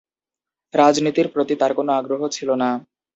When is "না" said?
2.55-2.69